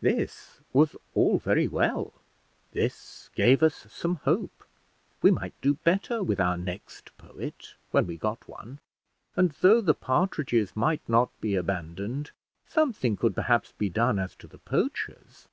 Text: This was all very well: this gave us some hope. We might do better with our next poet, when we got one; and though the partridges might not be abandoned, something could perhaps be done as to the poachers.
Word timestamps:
This 0.00 0.58
was 0.72 0.96
all 1.14 1.38
very 1.38 1.68
well: 1.68 2.12
this 2.72 3.30
gave 3.36 3.62
us 3.62 3.86
some 3.88 4.16
hope. 4.24 4.64
We 5.22 5.30
might 5.30 5.54
do 5.60 5.74
better 5.74 6.20
with 6.20 6.40
our 6.40 6.56
next 6.56 7.16
poet, 7.16 7.74
when 7.92 8.04
we 8.04 8.16
got 8.16 8.48
one; 8.48 8.80
and 9.36 9.52
though 9.60 9.80
the 9.80 9.94
partridges 9.94 10.74
might 10.74 11.08
not 11.08 11.30
be 11.40 11.54
abandoned, 11.54 12.32
something 12.66 13.16
could 13.16 13.36
perhaps 13.36 13.70
be 13.70 13.88
done 13.88 14.18
as 14.18 14.34
to 14.38 14.48
the 14.48 14.58
poachers. 14.58 15.46